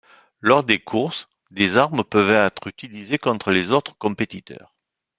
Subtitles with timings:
[0.39, 4.73] Lors des courses, des armes peuvent être utilisées contre les autres compétiteurs.